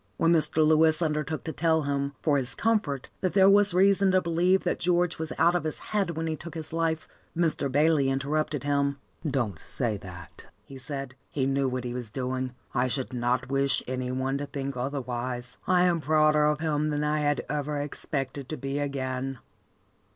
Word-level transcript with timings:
When 0.17 0.33
Mr. 0.33 0.65
Lewis 0.65 0.99
undertook 0.99 1.43
to 1.43 1.53
tell 1.53 1.83
him, 1.83 2.13
for 2.23 2.39
his 2.39 2.55
comfort, 2.55 3.09
that 3.19 3.33
there 3.33 3.47
was 3.47 3.75
reason 3.75 4.09
to 4.13 4.19
believe 4.21 4.63
that 4.63 4.79
George 4.79 5.19
was 5.19 5.31
out 5.37 5.53
of 5.53 5.63
his 5.63 5.77
head 5.93 6.17
when 6.17 6.25
he 6.25 6.35
took 6.35 6.55
his 6.55 6.73
life, 6.73 7.07
Mr. 7.37 7.71
Bayley 7.71 8.09
interrupted 8.09 8.63
him. 8.63 8.97
"Don't 9.23 9.59
say 9.59 9.97
that," 9.97 10.47
he 10.63 10.79
said. 10.79 11.13
"He 11.29 11.45
knew 11.45 11.69
what 11.69 11.83
he 11.83 11.93
was 11.93 12.09
doing. 12.09 12.55
I 12.73 12.87
should 12.87 13.13
not 13.13 13.51
wish 13.51 13.83
any 13.87 14.11
one 14.11 14.39
to 14.39 14.47
think 14.47 14.75
otherwise. 14.75 15.59
I 15.67 15.83
am 15.83 16.01
prouder 16.01 16.45
of 16.45 16.61
him 16.61 16.89
than 16.89 17.03
I 17.03 17.19
had 17.19 17.45
ever 17.47 17.79
expected 17.79 18.49
to 18.49 18.57
be 18.57 18.79
again." 18.79 19.37